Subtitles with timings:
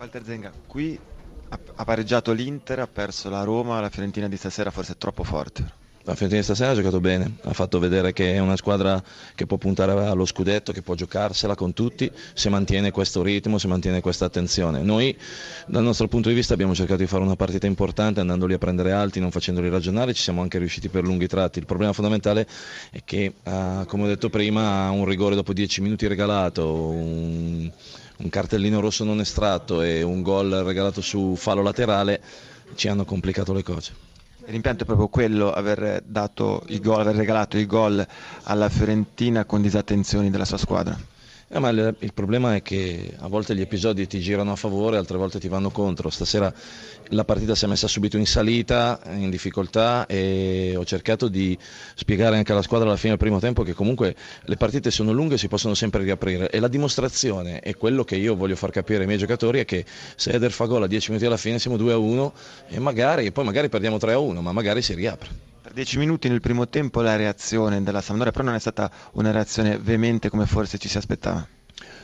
[0.00, 0.98] Walter Zenga, qui
[1.50, 5.62] ha pareggiato l'Inter, ha perso la Roma, la Fiorentina di stasera forse è troppo forte.
[6.04, 9.02] La Fiorentina stasera ha giocato bene, ha fatto vedere che è una squadra
[9.34, 13.68] che può puntare allo scudetto, che può giocarsela con tutti, se mantiene questo ritmo, se
[13.68, 14.80] mantiene questa attenzione.
[14.80, 15.14] Noi
[15.66, 18.92] dal nostro punto di vista abbiamo cercato di fare una partita importante andandoli a prendere
[18.92, 21.58] alti, non facendoli ragionare, ci siamo anche riusciti per lunghi tratti.
[21.58, 22.46] Il problema fondamentale
[22.90, 27.70] è che, uh, come ho detto prima, un rigore dopo 10 minuti regalato, un,
[28.22, 32.20] un cartellino rosso non estratto e un gol regalato su fallo laterale
[32.74, 33.92] ci hanno complicato le cose.
[34.46, 38.04] L'impianto è proprio quello, aver, dato il gol, aver regalato il gol
[38.44, 40.98] alla Fiorentina con disattenzioni della sua squadra.
[41.52, 44.96] Eh, ma il, il, problema è che a volte gli episodi ti girano a favore,
[44.96, 46.08] altre volte ti vanno contro.
[46.08, 46.54] Stasera
[47.08, 51.58] la partita si è messa subito in salita, in difficoltà e ho cercato di
[51.96, 55.34] spiegare anche alla squadra alla fine del primo tempo che comunque le partite sono lunghe
[55.34, 56.50] e si possono sempre riaprire.
[56.50, 59.84] E la dimostrazione e quello che io voglio far capire ai miei giocatori è che
[60.14, 62.32] se Eder fa gol a 10 minuti alla fine siamo 2 a 1
[62.68, 65.50] e magari, poi magari perdiamo 3 a 1, ma magari si riapre.
[65.70, 69.30] Per dieci minuti nel primo tempo la reazione della Sampdoria, però non è stata una
[69.30, 71.46] reazione veemente come forse ci si aspettava.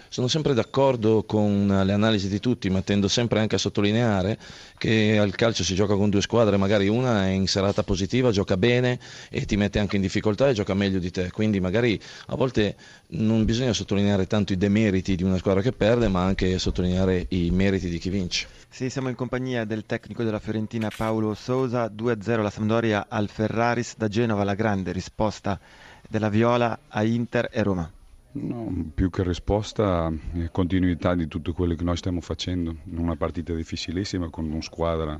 [0.08, 4.38] Sono sempre d'accordo con le analisi di tutti, ma tendo sempre anche a sottolineare
[4.78, 8.56] che al calcio si gioca con due squadre, magari una è in serata positiva, gioca
[8.56, 8.98] bene
[9.30, 12.76] e ti mette anche in difficoltà e gioca meglio di te, quindi magari a volte
[13.08, 17.50] non bisogna sottolineare tanto i demeriti di una squadra che perde, ma anche sottolineare i
[17.50, 18.46] meriti di chi vince.
[18.68, 23.94] Sì, siamo in compagnia del tecnico della Fiorentina Paolo Sousa, 2-0 la Sampdoria al Ferraris
[23.96, 25.58] da Genova, la grande risposta
[26.08, 27.90] della Viola a Inter e Roma.
[28.38, 32.76] No, più che risposta, è continuità di tutto quello che noi stiamo facendo.
[32.90, 35.16] Una partita difficilissima con una squadra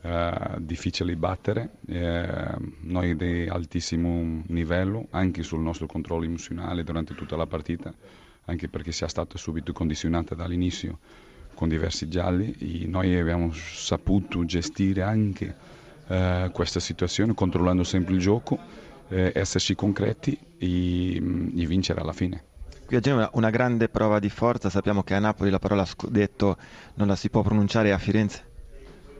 [0.00, 7.14] eh, difficile da battere, eh, noi di altissimo livello, anche sul nostro controllo emozionale durante
[7.16, 7.92] tutta la partita,
[8.44, 10.98] anche perché sia stata subito condizionata dall'inizio
[11.52, 12.54] con diversi gialli.
[12.60, 15.52] E noi abbiamo saputo gestire anche
[16.06, 22.12] eh, questa situazione controllando sempre il gioco, eh, esserci concreti e, mm, e, vincere alla
[22.12, 22.44] fine.
[22.86, 26.56] Qui a Genova una grande prova di forza, sappiamo che a Napoli la parola scudetto
[26.94, 28.54] non la si può pronunciare a Firenze.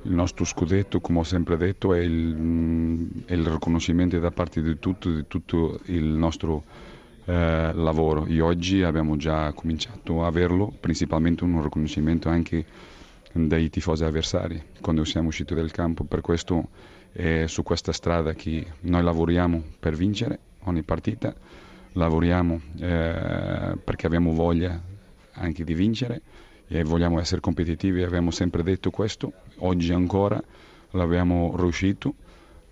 [0.03, 4.63] Il nostro scudetto, come ho sempre detto, è il, mm, è il riconoscimento da parte
[4.63, 6.63] di, tutto, di tutto il nostro
[7.25, 12.65] eh, lavoro e oggi abbiamo già cominciato a averlo, principalmente un riconoscimento anche
[13.33, 16.69] dai tifosi avversari quando siamo usciti dal campo, per questo
[17.17, 21.35] è su questa strada che noi lavoriamo per vincere ogni partita,
[21.93, 24.79] lavoriamo eh, perché abbiamo voglia
[25.33, 26.21] anche di vincere
[26.69, 30.43] e vogliamo essere competitivi, abbiamo sempre detto questo, oggi ancora
[30.91, 32.15] l'abbiamo riuscito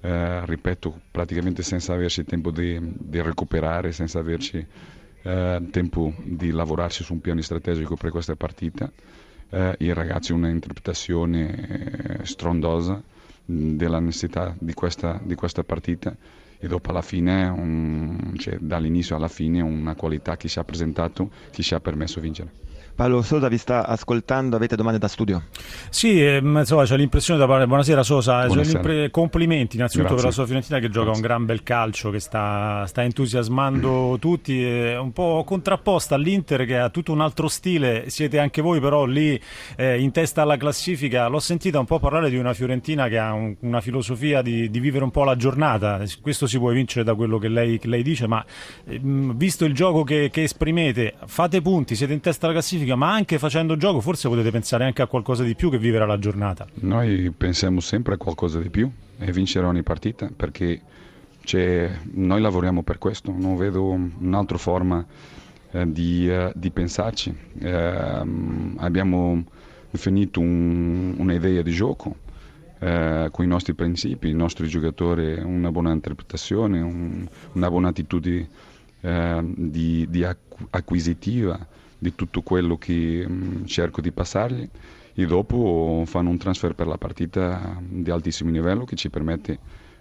[0.02, 4.64] eh, ripeto, praticamente senza averci tempo di, di recuperare, senza averci
[5.22, 8.92] eh, tempo di lavorarci su un piano strategico per questa partita.
[9.48, 13.02] Eh, I ragazzi hanno un'interpretazione eh, strondosa
[13.44, 16.16] della necessità di questa, di questa partita
[16.58, 21.30] e dopo alla fine, un, cioè, dall'inizio alla fine, una qualità che ci ha presentato,
[21.50, 22.52] che ci ha permesso di vincere.
[22.94, 25.42] Paolo Sosa vi sta ascoltando, avete domande da studio?
[25.90, 27.66] Sì, eh, insomma c'è l'impressione da parlare.
[27.66, 29.10] Buonasera Sosa, Buonasera.
[29.10, 30.14] complimenti innanzitutto Grazie.
[30.14, 31.20] per la sua Fiorentina che gioca Grazie.
[31.20, 36.78] un gran bel calcio, che sta, sta entusiasmando tutti, è un po' contrapposta all'Inter che
[36.78, 39.40] ha tutto un altro stile, siete anche voi però lì
[39.76, 43.32] eh, in testa alla classifica, l'ho sentita un po' parlare di una Fiorentina che ha
[43.32, 47.14] un, una filosofia di, di, vivere un po' la giornata, questo si può vincere da
[47.14, 48.44] quello che lei, che lei dice, ma
[48.86, 52.94] eh, visto il gioco che, che esprimete, fate punti, siete in testa alla classifica, classifica,
[52.94, 56.18] ma anche facendo gioco forse potete pensare anche a qualcosa di più che vivere la
[56.18, 56.66] giornata.
[56.74, 60.80] Noi pensiamo sempre a qualcosa di più e vincere ogni partita perché
[62.12, 65.04] noi lavoriamo per questo, non vedo un'altra forma
[65.72, 67.34] eh, di, eh, di, pensarci.
[67.58, 68.22] Eh,
[68.76, 69.44] abbiamo
[69.90, 72.16] definito un, un'idea di gioco
[72.78, 78.48] eh, con i nostri principi, i nostri giocatori, una buona interpretazione, un, una buona attitudine
[79.02, 80.26] eh, di, di
[80.70, 81.66] acquisitiva
[82.04, 84.68] di tutto quello che mm, cerco di passargli.
[85.16, 89.58] E dopo fanno un transfer per la partita di altissimo livello che ci permette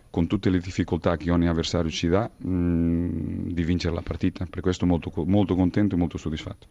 [0.10, 4.46] con tutte le difficoltà che ogni avversario ci dà mh, mm, di vincere la partita.
[4.50, 6.68] Per questo molto, molto contento e molto soddisfatto